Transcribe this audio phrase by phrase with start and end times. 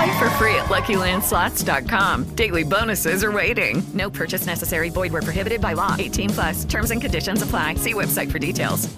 [0.00, 2.34] Play for free at LuckyLandSlots.com.
[2.34, 3.82] Daily bonuses are waiting.
[3.92, 4.88] No purchase necessary.
[4.88, 5.94] Void were prohibited by law.
[5.98, 6.64] 18 plus.
[6.64, 7.74] Terms and conditions apply.
[7.74, 8.88] See website for details.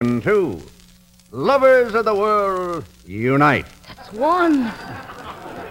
[0.00, 0.62] Two.
[1.32, 3.66] Lovers of the world, unite.
[3.88, 4.70] That's one.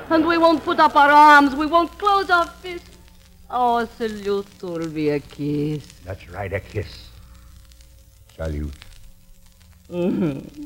[0.10, 1.56] And we won't put up our arms.
[1.56, 2.98] We won't close our fists.
[3.50, 5.86] Our salute will be a kiss.
[6.04, 7.08] That's right, a kiss.
[8.36, 8.74] Salute.
[9.90, 10.66] Mm-hmm.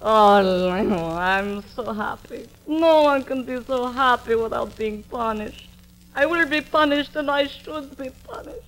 [0.00, 2.46] Oh, I'm so happy.
[2.66, 5.68] No one can be so happy without being punished.
[6.14, 8.60] I will be punished and I should be punished.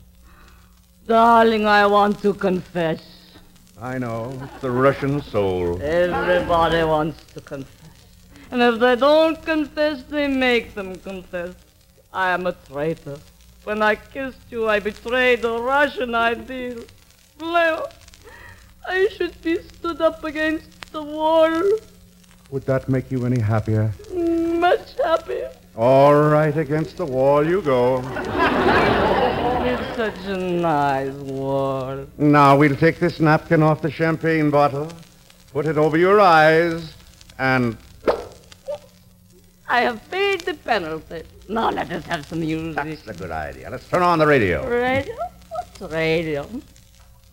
[1.07, 3.03] Darling, I want to confess.
[3.81, 4.39] I know.
[4.43, 5.81] It's the Russian soul.
[5.83, 7.75] Everybody wants to confess.
[8.51, 11.55] And if they don't confess, they make them confess.
[12.13, 13.19] I am a traitor.
[13.65, 16.83] When I kissed you, I betrayed the Russian ideal.
[17.41, 17.87] Leo,
[18.89, 21.63] I should be stood up against the wall.
[22.51, 23.93] Would that make you any happier?
[24.11, 25.51] Mm, much happier.
[25.77, 27.99] All right, against the wall you go.
[29.71, 32.07] It's such a nice wall.
[32.17, 34.91] Now we'll take this napkin off the champagne bottle,
[35.53, 36.95] put it over your eyes,
[37.39, 37.77] and
[39.69, 41.23] I have paid the penalty.
[41.49, 42.77] Now let us have some music.
[42.77, 43.69] that's a good idea.
[43.71, 44.67] Let's turn on the radio.
[44.67, 45.15] Radio?
[45.51, 46.49] What's radio?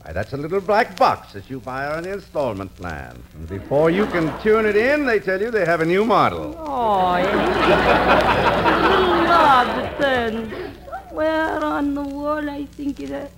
[0.05, 3.23] Why, that's a little black box that you buy on the installment plan.
[3.33, 6.55] And before you can tune it in, they tell you they have a new model.
[6.59, 8.87] Oh, yeah.
[8.87, 10.53] little knob that turns.
[10.85, 13.31] Somewhere on the wall, I think it is.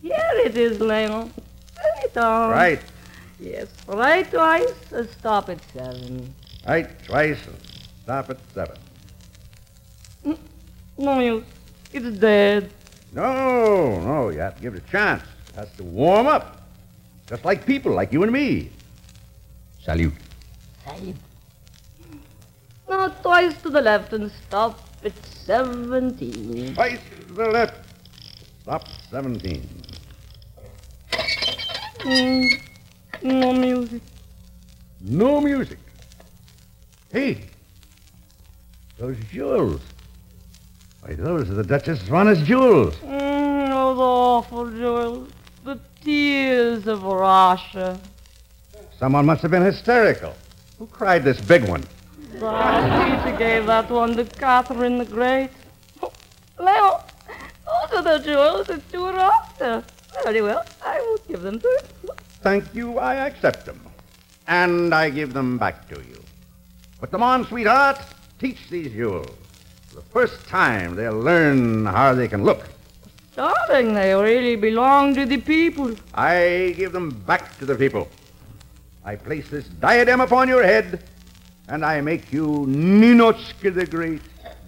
[0.00, 1.28] Here it is, Lionel.
[1.28, 2.50] Turn it on.
[2.50, 2.80] Right.
[3.38, 6.34] Yes, right twice, and stop at seven.
[6.66, 7.58] Right, twice, and
[8.02, 8.78] stop at seven.
[10.24, 10.38] Mm,
[10.96, 11.44] no use.
[11.92, 12.70] It's dead.
[13.12, 15.22] No, no, you have to give it a chance.
[15.56, 16.62] Has to warm up.
[17.26, 18.70] Just like people, like you and me.
[19.82, 20.12] Salute.
[20.84, 21.16] Salute.
[22.88, 26.74] Now twice to the left and stop at 17.
[26.74, 26.98] Twice
[27.28, 27.86] to the left.
[28.62, 29.68] Stop 17.
[32.00, 32.60] Mm,
[33.22, 34.02] no music.
[35.00, 35.78] No music.
[37.12, 37.44] Hey,
[38.98, 39.80] those jewels.
[41.00, 42.94] Why, those are the Duchess Swana's jewels.
[42.96, 45.30] Mm, those awful jewels.
[46.04, 47.98] Tears of Russia.
[48.98, 50.34] Someone must have been hysterical.
[50.78, 51.82] Who cried this big one?
[52.32, 55.50] Peter gave that one to Catherine the Great.
[56.58, 57.00] Leo,
[57.64, 59.82] those are the jewels that you were after.
[60.24, 61.68] Very well, I will give them to
[62.02, 62.10] you.
[62.42, 63.80] Thank you, I accept them.
[64.46, 66.22] And I give them back to you.
[67.00, 67.98] Put them on, sweetheart.
[68.38, 69.30] Teach these jewels.
[69.88, 72.68] For the first time, they'll learn how they can look.
[73.36, 75.94] Darling, they really belong to the people.
[76.14, 78.08] I give them back to the people.
[79.04, 81.02] I place this diadem upon your head,
[81.68, 84.22] and I make you Ninotchka the Great,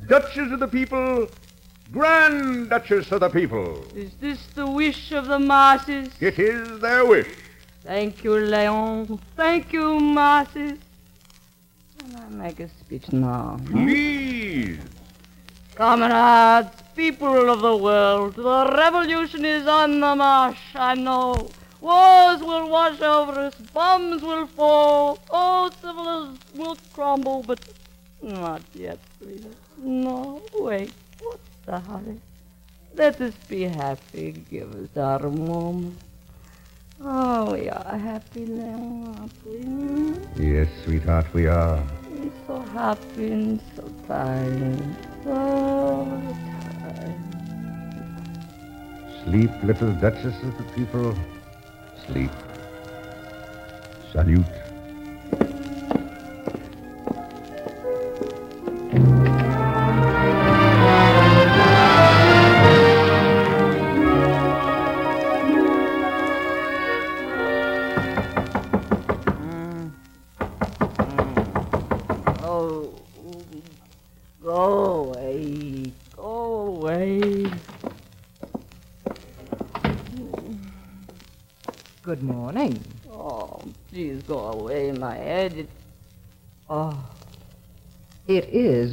[0.09, 1.29] Duchess of the people,
[1.93, 3.85] Grand Duchess of the people.
[3.95, 6.09] Is this the wish of the masses?
[6.21, 7.29] It is their wish.
[7.85, 9.21] Thank you, Leon.
[9.37, 10.79] Thank you, masses.
[11.99, 13.59] Can I make a speech now.
[13.65, 14.81] Please.
[15.77, 21.51] Comrades, people of the world, the revolution is on the march, I know.
[21.83, 27.61] Wars will wash over us, bombs will fall, all civilization will crumble, but
[28.23, 29.55] not yet, sweetheart.
[29.77, 32.19] No, wait, what's the hurry?
[32.95, 35.99] Let us be happy, give us our moment.
[37.03, 40.43] Oh, we are happy now, aren't we?
[40.43, 41.87] Yes, sweetheart, we are.
[42.11, 44.97] We're so happy and so tired.
[45.25, 46.66] So oh, tired.
[49.25, 51.17] Sleep, little Duchess of the people.
[52.07, 52.31] Sleep.
[54.13, 54.66] Salute.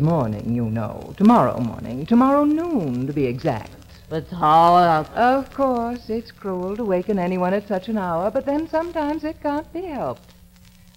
[0.07, 1.13] Morning, you know.
[1.15, 2.05] Tomorrow morning.
[2.05, 3.71] Tomorrow noon, to be exact.
[4.09, 4.75] But how?
[4.75, 9.23] uh, Of course, it's cruel to waken anyone at such an hour, but then sometimes
[9.23, 10.33] it can't be helped.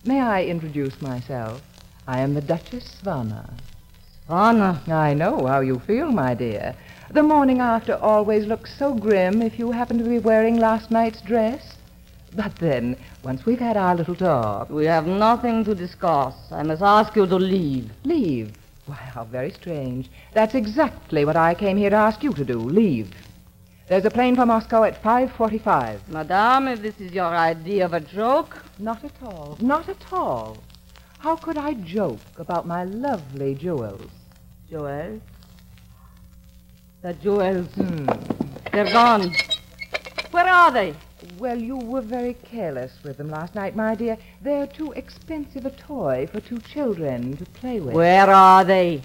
[0.04, 1.62] May I introduce myself?
[2.08, 3.48] I am the Duchess Swana.
[4.28, 4.88] Swana?
[4.88, 6.74] I know how you feel, my dear.
[7.12, 11.20] The morning after always looks so grim if you happen to be wearing last night's
[11.20, 11.76] dress.
[12.34, 14.68] But then, once we've had our little talk.
[14.68, 16.34] We have nothing to discuss.
[16.50, 17.92] I must ask you to leave.
[18.02, 18.50] Leave?
[18.86, 20.08] Why, how very strange.
[20.32, 22.58] That's exactly what I came here to ask you to do.
[22.58, 23.10] Leave.
[23.88, 26.08] There's a plane for Moscow at 5.45.
[26.08, 28.64] Madame, if this is your idea of a joke.
[28.78, 29.58] Not at all.
[29.60, 30.58] Not at all.
[31.18, 34.10] How could I joke about my lovely jewels?
[34.68, 35.20] Jewels?
[37.02, 37.66] The jewels.
[37.74, 38.06] Hmm.
[38.72, 39.34] They're gone.
[40.30, 40.94] Where are they?
[41.38, 44.16] Well, you were very careless with them last night, my dear.
[44.40, 47.94] They're too expensive a toy for two children to play with.
[47.94, 49.02] Where are they?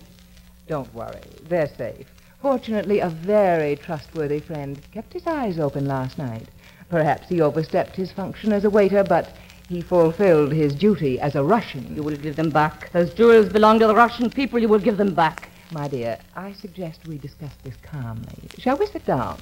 [0.67, 1.19] Don't worry.
[1.49, 2.07] They're safe.
[2.41, 6.47] Fortunately, a very trustworthy friend kept his eyes open last night.
[6.89, 9.35] Perhaps he overstepped his function as a waiter, but
[9.67, 11.93] he fulfilled his duty as a Russian.
[11.95, 12.91] You will give them back.
[12.93, 14.57] Those jewels belong to the Russian people.
[14.57, 15.49] You will give them back.
[15.73, 18.49] My dear, I suggest we discuss this calmly.
[18.57, 19.37] Shall we sit down?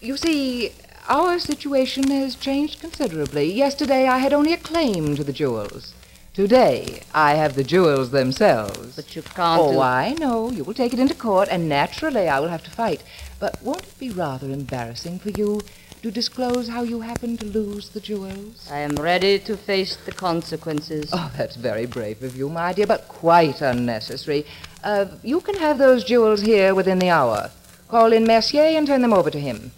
[0.00, 0.72] You see,
[1.08, 3.52] our situation has changed considerably.
[3.52, 5.94] Yesterday I had only a claim to the jewels.
[6.34, 8.96] Today I have the jewels themselves.
[8.96, 9.60] But you can't.
[9.60, 10.50] Oh, do- I know.
[10.50, 13.02] You will take it into court, and naturally I will have to fight.
[13.38, 15.60] But won't it be rather embarrassing for you
[16.02, 18.68] to disclose how you happened to lose the jewels?
[18.70, 21.10] I am ready to face the consequences.
[21.12, 24.46] Oh, that's very brave of you, my dear, but quite unnecessary.
[24.82, 27.50] Uh, you can have those jewels here within the hour.
[27.88, 29.72] Call in Mercier and turn them over to him.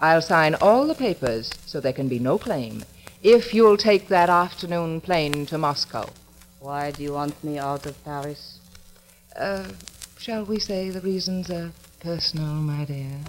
[0.00, 2.84] I'll sign all the papers so there can be no claim.
[3.22, 6.10] If you'll take that afternoon plane to Moscow.
[6.60, 8.58] Why do you want me out of Paris?
[9.34, 9.68] Uh,
[10.18, 13.20] shall we say the reasons are personal, my dear?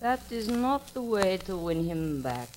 [0.00, 2.48] That is not the way to win him back.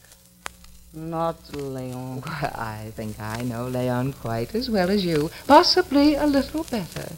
[0.94, 2.22] Not Leon.
[2.22, 7.14] Well, I think I know Leon quite as well as you, possibly a little better.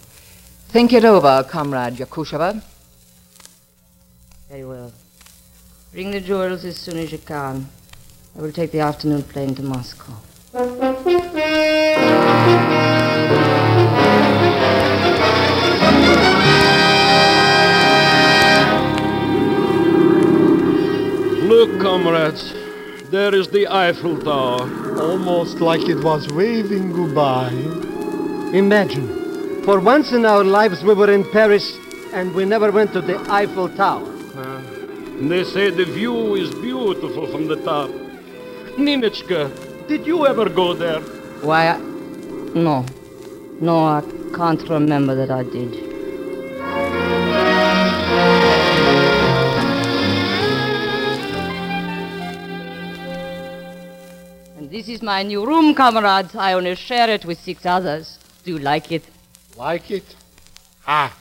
[0.70, 2.62] Think it over, Comrade Yakushova.
[5.94, 7.70] Bring the jewels as soon as you can.
[8.36, 10.12] I will take the afternoon plane to Moscow.
[21.48, 22.54] Look, comrades.
[23.12, 25.00] There is the Eiffel Tower.
[25.00, 27.54] Almost like it was waving goodbye.
[28.52, 31.78] Imagine, for once in our lives we were in Paris
[32.14, 34.13] and we never went to the Eiffel Tower.
[35.24, 37.90] Uh, they say the view is beautiful from the top.
[38.78, 41.00] Ninotchka, did you ever go there?
[41.42, 41.78] Why, I...
[42.56, 42.86] No.
[43.62, 44.02] No, I
[44.36, 45.74] can't remember that I did.
[54.58, 56.36] And this is my new room, comrades.
[56.36, 58.20] I only share it with six others.
[58.44, 59.04] Do you like it?
[59.56, 60.16] Like it?
[60.86, 61.16] Ah,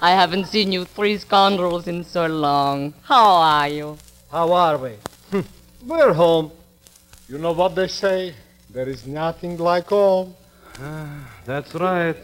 [0.00, 2.94] I haven't seen you three scoundrels in so long.
[3.02, 3.98] How are you?
[4.30, 4.94] how are we?
[5.30, 5.44] Hm,
[5.86, 6.50] we're home.
[7.28, 8.34] You know what they say?
[8.68, 10.34] There is nothing like home.
[10.80, 12.16] Ah, that's right.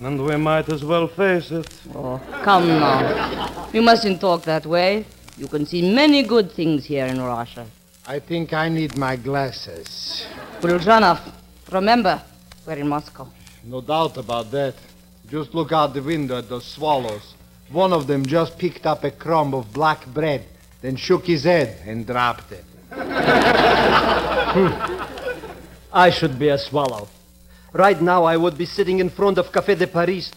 [0.00, 1.66] And we might as well face it.
[1.94, 3.68] Oh, come now.
[3.72, 5.06] You mustn't talk that way.
[5.38, 7.66] You can see many good things here in Russia.
[8.06, 10.26] I think I need my glasses.
[10.60, 11.20] Buljanov,
[11.72, 12.20] remember,
[12.66, 13.26] we're in Moscow.
[13.64, 14.74] No doubt about that.
[15.30, 17.34] Just look out the window at those swallows.
[17.70, 20.44] One of them just picked up a crumb of black bread,
[20.82, 22.64] then shook his head and dropped it.
[25.92, 27.08] I should be a swallow.
[27.72, 30.30] Right now, I would be sitting in front of Café de Paris,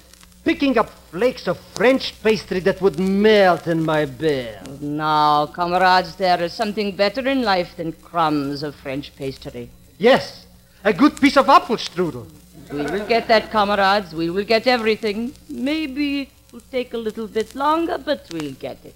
[0.44, 4.62] picking up flakes of French pastry that would melt in my beer.
[4.80, 9.70] Now, comrades, there is something better in life than crumbs of French pastry.
[9.98, 10.48] Yes,
[10.84, 12.28] a good piece of apple strudel.
[12.72, 14.14] We will get that, comrades.
[14.14, 15.34] We will get everything.
[15.50, 18.96] Maybe it will take a little bit longer, but we'll get it.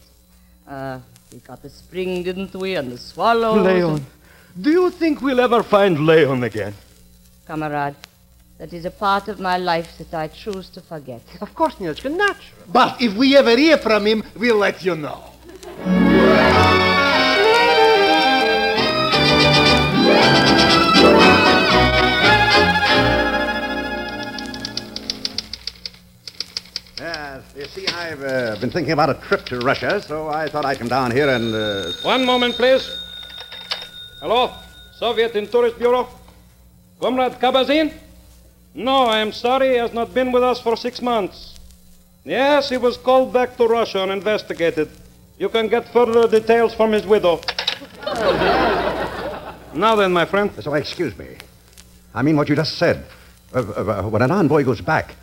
[0.68, 1.00] Uh,
[1.32, 2.76] we got the spring, didn't we?
[2.76, 3.66] And the swallows.
[3.66, 4.06] Leon.
[4.60, 6.74] Do you think we'll ever find Leon again?
[7.48, 7.96] Comrade,
[8.58, 11.22] that is a part of my life that I choose to forget.
[11.40, 12.68] Of course, Ninotchka, natural.
[12.72, 15.31] But if we ever hear from him, we'll let you know.
[28.62, 31.56] Been thinking about a trip to Russia, so I thought I'd come down here and.
[31.56, 31.92] Uh...
[32.04, 32.88] One moment, please.
[34.20, 34.52] Hello?
[34.94, 36.08] Soviet Intourist Bureau?
[37.00, 37.92] Comrade Kabazin?
[38.76, 41.58] No, I'm sorry, he has not been with us for six months.
[42.24, 44.90] Yes, he was called back to Russia and investigated.
[45.40, 47.42] You can get further details from his widow.
[49.74, 50.52] now then, my friend.
[50.62, 51.38] So, excuse me.
[52.14, 53.06] I mean what you just said.
[53.56, 55.16] Uh, uh, when an envoy goes back,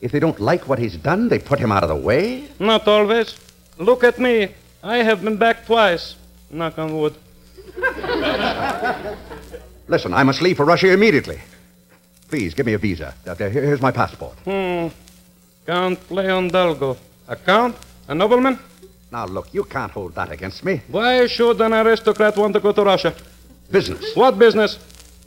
[0.00, 2.48] if they don't like what he's done, they put him out of the way?
[2.58, 3.34] Not always.
[3.78, 4.48] Look at me.
[4.82, 6.14] I have been back twice.
[6.50, 7.14] Knock on wood.
[9.88, 11.40] Listen, I must leave for Russia immediately.
[12.28, 13.14] Please, give me a visa.
[13.26, 14.34] Uh, here's my passport.
[14.44, 14.88] Hmm.
[15.66, 16.98] Count Leon d'Algout.
[17.28, 17.76] A count?
[18.08, 18.58] A nobleman?
[19.10, 20.80] Now, look, you can't hold that against me.
[20.88, 23.14] Why should an aristocrat want to go to Russia?
[23.70, 24.14] Business.
[24.14, 24.78] What business?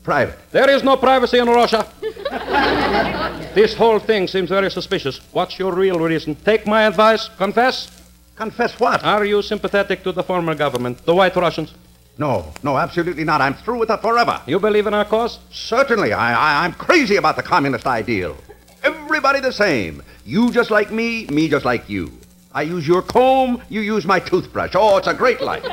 [0.04, 0.38] Private.
[0.52, 1.88] There is no privacy in Russia.
[3.54, 5.20] this whole thing seems very suspicious.
[5.32, 6.36] What's your real reason?
[6.36, 7.30] Take my advice.
[7.38, 7.92] Confess.
[8.36, 9.04] Confess what?
[9.04, 11.74] Are you sympathetic to the former government, the White Russians?
[12.18, 13.42] No, no, absolutely not.
[13.42, 14.42] I'm through with that forever.
[14.46, 15.40] You believe in our cause?
[15.52, 16.14] Certainly.
[16.14, 18.36] I, I, I'm crazy about the communist ideal.
[18.84, 20.02] Everybody the same.
[20.26, 22.12] You just like me, me just like you.
[22.54, 24.72] I use your comb, you use my toothbrush.
[24.76, 25.64] Oh, it's a great life.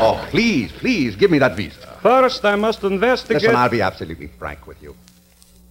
[0.00, 1.93] oh, please, please, give me that visa.
[2.04, 3.40] First, I must investigate.
[3.44, 4.94] Listen, I'll be absolutely frank with you.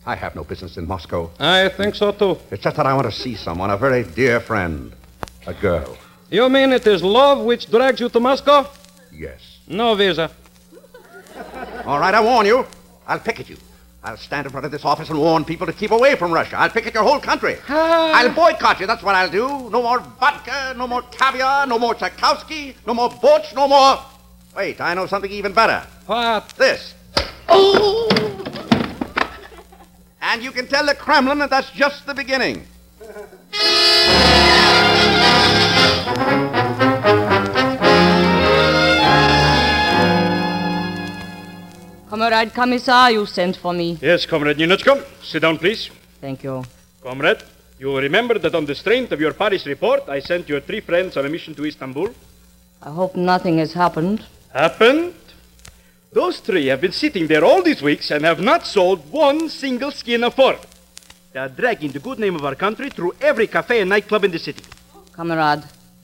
[0.04, 1.30] I have no business in Moscow.
[1.40, 2.40] I think so too.
[2.50, 4.94] It's just that I want to see someone, a very dear friend,
[5.46, 5.96] a girl.
[6.32, 8.68] You mean it is love which drags you to Moscow?
[9.12, 9.60] Yes.
[9.68, 10.32] No visa.
[11.86, 12.66] All right, I warn you.
[13.08, 13.58] I'll picket you.
[14.04, 16.58] I'll stand in front of this office and warn people to keep away from Russia.
[16.58, 17.58] I'll picket your whole country.
[17.70, 18.12] Ah.
[18.16, 18.88] I'll boycott you.
[18.88, 19.70] That's what I'll do.
[19.70, 24.00] No more vodka, no more caviar, no more Tchaikovsky, no more Borch, no more.
[24.56, 25.86] Wait, I know something even better.
[26.06, 26.50] What?
[26.58, 26.94] This.
[27.50, 28.10] Oh!
[30.26, 32.66] And you can tell the Kremlin that that's just the beginning.
[42.10, 43.98] Comrade Commissar, you sent for me.
[44.02, 45.04] Yes, Comrade Ninotchka.
[45.22, 45.90] Sit down, please.
[46.22, 46.64] Thank you.
[47.02, 47.44] Comrade,
[47.78, 51.18] you remember that on the strength of your Paris report, I sent your three friends
[51.18, 52.10] on a mission to Istanbul?
[52.82, 54.26] I hope nothing has happened.
[54.54, 55.16] Happened?
[56.12, 59.90] Those three have been sitting there all these weeks and have not sold one single
[59.90, 60.56] skin of fur.
[61.32, 64.32] They are dragging the good name of our country through every cafe and nightclub in
[64.32, 64.64] the city.
[65.12, 65.64] Comrade,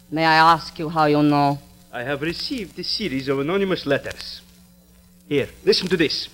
[0.09, 1.59] may I ask you how you know?
[1.93, 4.41] I have received a series of anonymous letters.
[5.27, 6.27] Here, listen to this.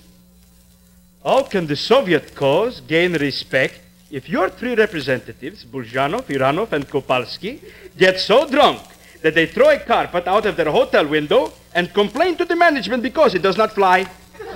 [1.22, 3.78] How can the Soviet cause gain respect
[4.10, 7.60] if your three representatives, Buljanov, Iranov, and Kopalsky,
[7.98, 8.80] get so drunk
[9.22, 13.02] that they throw a carpet out of their hotel window and complain to the management
[13.02, 14.06] because it does not fly?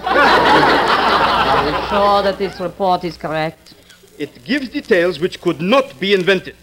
[0.04, 3.74] Are you sure that this report is correct?
[4.18, 6.56] It gives details which could not be invented.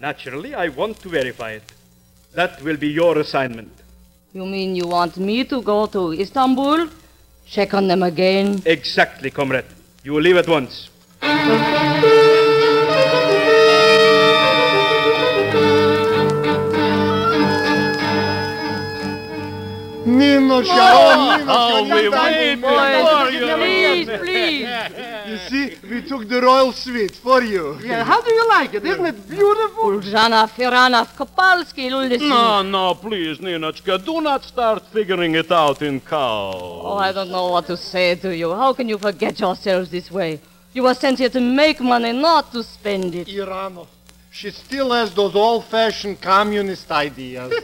[0.00, 1.72] Naturally, I want to verify it.
[2.34, 3.72] That will be your assignment.
[4.32, 6.88] You mean you want me to go to Istanbul?
[7.46, 8.62] Check on them again?
[8.64, 9.64] Exactly, comrade.
[10.04, 10.90] You will leave at once.
[20.62, 23.46] Ninotchka, oh, how we waited for you.
[23.56, 24.68] Please, please.
[25.28, 27.78] You see, we took the royal suite for you.
[27.82, 28.84] Yeah, how do you like it?
[28.84, 29.84] Isn't it beautiful?
[29.92, 32.28] Buljanov, Iranov, Kopalsky, listen.
[32.28, 36.54] No, no, please, Ninotchka, do not start figuring it out in cows.
[36.84, 38.54] Oh, I don't know what to say to you.
[38.54, 40.40] How can you forget yourselves this way?
[40.72, 43.26] You were sent here to make money, not to spend it.
[43.28, 43.86] Iranov,
[44.38, 47.52] she still has those old-fashioned communist ideas.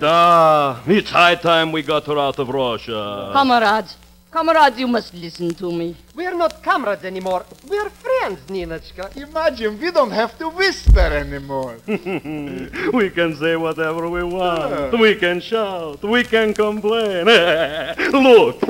[0.00, 3.30] Da, it's high time we got her out of Russia.
[3.32, 3.96] Comrades,
[4.30, 5.96] comrades, you must listen to me.
[6.16, 7.46] We're not comrades anymore.
[7.68, 9.16] We're friends, Ninotchka.
[9.16, 11.78] Imagine, we don't have to whisper anymore.
[11.86, 14.98] we can say whatever we want.
[14.98, 16.02] We can shout.
[16.02, 17.24] We can complain.
[18.28, 18.60] Look.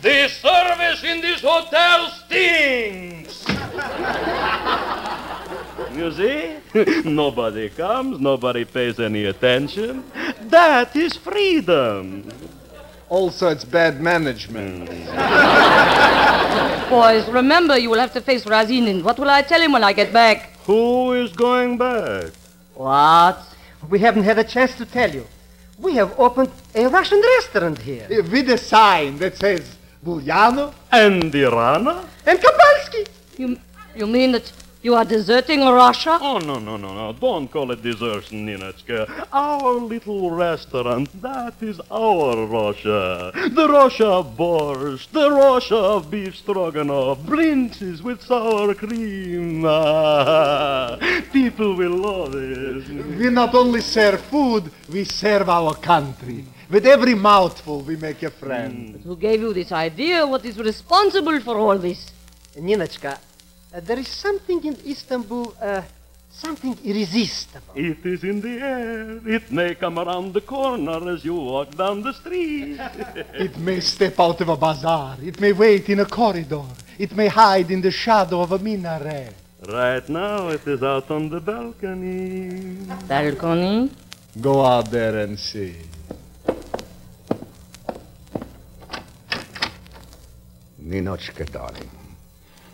[0.00, 3.25] The service in this hotel stinks.
[5.96, 6.56] You see?
[7.08, 10.04] nobody comes, nobody pays any attention.
[10.42, 12.30] That is freedom.
[13.08, 14.90] Also, it's bad management.
[16.90, 19.02] Boys, remember you will have to face Razinin.
[19.02, 20.58] What will I tell him when I get back?
[20.66, 22.30] Who is going back?
[22.74, 23.42] What?
[23.88, 25.26] We haven't had a chance to tell you.
[25.78, 28.06] We have opened a Russian restaurant here.
[28.10, 32.06] Uh, with a sign that says Buljanov And Irana?
[32.26, 33.08] And Kopalsky.
[33.38, 33.58] You,
[33.94, 34.52] you mean that
[34.86, 36.16] you are deserting Russia?
[36.20, 37.12] Oh, no, no, no, no.
[37.12, 39.26] Don't call it desertion, Ninotchka.
[39.32, 43.32] Our little restaurant, that is our Russia.
[43.60, 49.64] The Russia of borscht, the Russia of beef stroganoff, blintzes with sour cream.
[49.66, 50.98] Ah,
[51.32, 53.18] people will love it.
[53.18, 56.44] we not only serve food, we serve our country.
[56.70, 58.92] With every mouthful, we make a friend.
[58.92, 60.24] But Who gave you this idea?
[60.24, 62.12] What is responsible for all this?
[62.56, 63.35] Ninotchka, uh,
[63.80, 65.82] there is something in Istanbul, uh,
[66.30, 67.74] something irresistible.
[67.74, 69.20] It is in the air.
[69.26, 72.78] It may come around the corner as you walk down the street.
[73.34, 75.16] It may step out of a bazaar.
[75.22, 76.64] It may wait in a corridor.
[76.98, 79.34] It may hide in the shadow of a minaret.
[79.68, 82.76] right now it is out on the balcony.
[83.08, 83.90] Balcony?
[84.40, 85.74] Go out there and see.
[90.82, 91.90] Ninotchka, darling.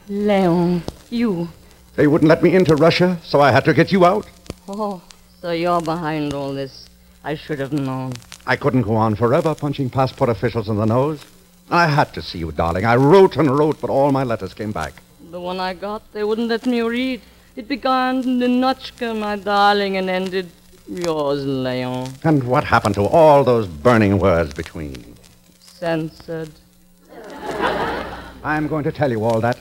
[0.09, 1.49] Leon, you.
[1.95, 4.27] They wouldn't let me into Russia, so I had to get you out.
[4.69, 5.03] Oh,
[5.41, 6.89] so you're behind all this.
[7.25, 8.15] I should have known.
[8.47, 11.25] I couldn't go on forever punching passport officials in the nose.
[11.71, 12.85] I had to see you, darling.
[12.85, 14.95] I wrote and wrote, but all my letters came back.
[15.31, 17.21] The one I got, they wouldn't let me read.
[17.55, 20.51] It began Ninotchka, my darling, and ended
[20.89, 22.13] yours, Leon.
[22.25, 25.15] And what happened to all those burning words between?
[25.61, 26.51] Censored.
[28.45, 29.59] I'm going to tell you all that.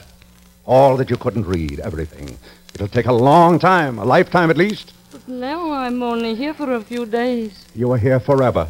[0.64, 2.38] All that you couldn't read, everything.
[2.74, 4.92] It'll take a long time, a lifetime at least.
[5.10, 7.66] But now I'm only here for a few days.
[7.74, 8.68] You are here forever.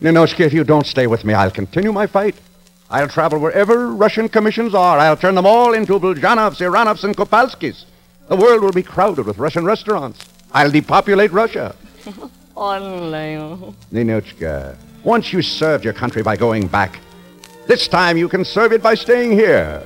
[0.00, 2.36] Ninotchka, if you don't stay with me, I'll continue my fight.
[2.90, 4.98] I'll travel wherever Russian commissions are.
[4.98, 7.84] I'll turn them all into Buljanovs, Iranovs, and Kopalskis.
[8.28, 10.28] The world will be crowded with Russian restaurants.
[10.52, 11.74] I'll depopulate Russia.
[13.92, 17.00] Ninotchka, once you served your country by going back,
[17.66, 19.82] this time you can serve it by staying here.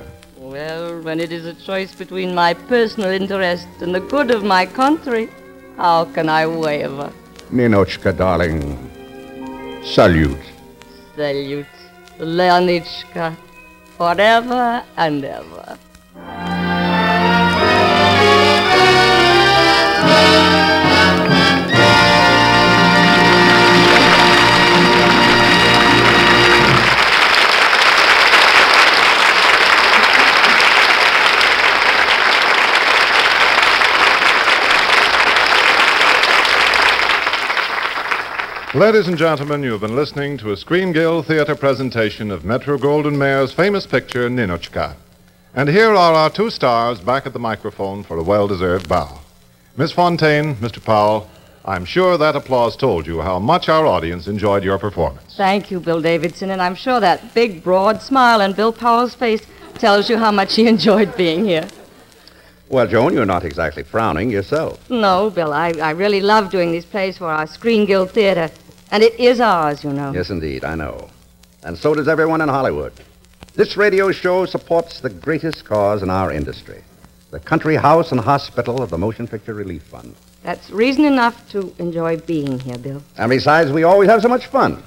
[0.59, 4.65] Well, when it is a choice between my personal interest and the good of my
[4.65, 5.29] country,
[5.77, 7.13] how can I waver?
[7.49, 8.59] Ninotchka, darling,
[9.85, 10.47] salute.
[11.15, 11.77] Salute,
[12.17, 13.37] Leonichka,
[13.97, 15.77] forever and ever.
[38.75, 42.77] Ladies and gentlemen, you have been listening to a Screen Guild Theater presentation of Metro
[42.77, 44.95] Goldwyn Mayer's famous picture, Ninotchka.
[45.55, 49.21] And here are our two stars back at the microphone for a well deserved bow.
[49.75, 50.85] Miss Fontaine, Mr.
[50.85, 51.27] Powell,
[51.65, 55.33] I'm sure that applause told you how much our audience enjoyed your performance.
[55.35, 59.41] Thank you, Bill Davidson, and I'm sure that big, broad smile on Bill Powell's face
[59.79, 61.67] tells you how much he enjoyed being here.
[62.69, 64.87] Well, Joan, you're not exactly frowning yourself.
[64.91, 68.51] No, Bill, I, I really love doing these plays for our Screen Guild Theater,
[68.91, 70.13] and it is ours, you know.
[70.13, 71.09] Yes, indeed, I know.
[71.63, 72.93] And so does everyone in Hollywood.
[73.55, 76.83] This radio show supports the greatest cause in our industry
[77.31, 80.15] the Country House and Hospital of the Motion Picture Relief Fund.
[80.41, 83.03] That's reason enough to enjoy being here, Bill.
[83.17, 84.81] And besides, we always have so much fun.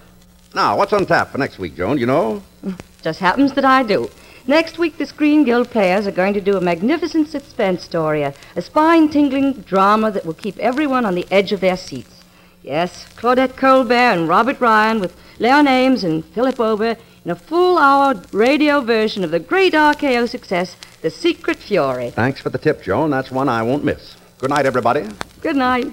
[0.55, 1.99] Now, what's on tap for next week, Joan?
[1.99, 2.43] You know?
[3.03, 4.11] Just happens that I do.
[4.47, 8.35] Next week, the Screen Guild players are going to do a magnificent suspense story, a,
[8.57, 12.23] a spine-tingling drama that will keep everyone on the edge of their seats.
[12.61, 18.23] Yes, Claudette Colbert and Robert Ryan with Leon Ames and Philip Ober in a full-hour
[18.33, 22.11] radio version of the great RKO success, The Secret Fury.
[22.11, 23.11] Thanks for the tip, Joan.
[23.11, 24.17] That's one I won't miss.
[24.39, 25.07] Good night, everybody.
[25.41, 25.87] Good night.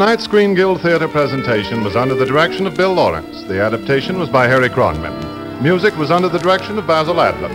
[0.00, 3.42] Tonight's Screen Guild Theater presentation was under the direction of Bill Lawrence.
[3.42, 5.60] The adaptation was by Harry Kronman.
[5.60, 7.52] Music was under the direction of Basil Adlam.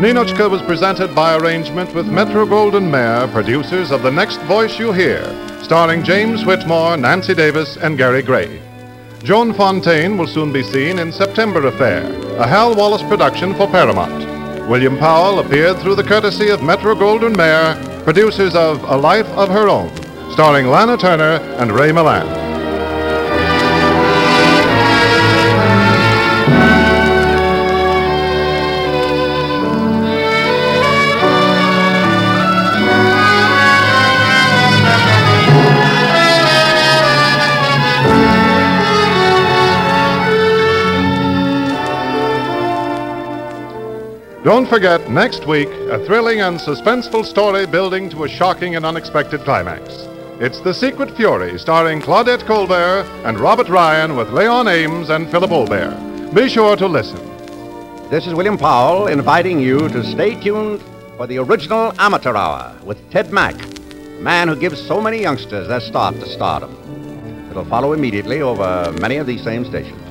[0.00, 4.90] Ninotchka was presented by arrangement with Metro Goldwyn Mayer, producers of The Next Voice You
[4.90, 5.22] Hear,
[5.62, 8.60] starring James Whitmore, Nancy Davis, and Gary Gray.
[9.22, 12.02] Joan Fontaine will soon be seen in September Affair,
[12.40, 14.68] a Hal Wallis production for Paramount.
[14.68, 19.48] William Powell appeared through the courtesy of Metro Goldwyn Mayer, producers of A Life of
[19.50, 19.92] Her Own,
[20.32, 22.46] starring Lana Turner and Ray Milland.
[44.46, 49.40] Don't forget, next week, a thrilling and suspenseful story building to a shocking and unexpected
[49.40, 50.06] climax.
[50.38, 55.50] It's The Secret Fury, starring Claudette Colbert and Robert Ryan with Leon Ames and Philip
[55.50, 56.30] Ober.
[56.34, 57.18] Be sure to listen.
[58.10, 60.82] This is William Powell inviting you to stay tuned
[61.16, 65.68] for the original Amateur Hour with Ted Mack, the man who gives so many youngsters
[65.68, 66.76] their start to stardom.
[67.50, 70.05] It'll follow immediately over many of these same stations.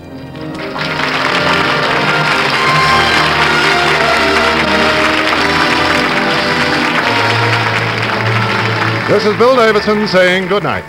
[9.07, 10.83] This is Bill Davidson saying good night.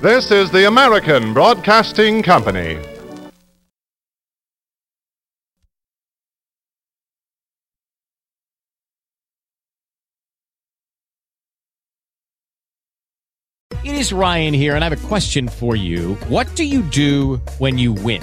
[0.00, 2.78] This is the American Broadcasting Company.
[13.84, 16.14] It is Ryan here, and I have a question for you.
[16.28, 18.22] What do you do when you win?